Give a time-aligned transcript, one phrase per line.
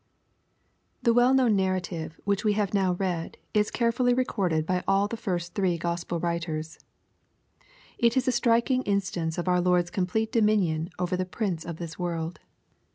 [1.03, 5.15] The well known nai"ative which we have now read, is carefully recorded by all the
[5.15, 6.79] first three Gospel writers.
[7.99, 11.99] It is a striking instance of oui Lord's complete dominion over the prince of this
[11.99, 12.39] world.